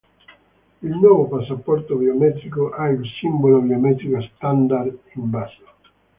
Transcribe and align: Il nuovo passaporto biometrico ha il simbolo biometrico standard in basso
Il 0.81 0.97
nuovo 0.97 1.27
passaporto 1.27 1.95
biometrico 1.95 2.71
ha 2.71 2.87
il 2.89 3.03
simbolo 3.19 3.61
biometrico 3.61 4.19
standard 4.35 4.97
in 5.13 5.29
basso 5.29 5.61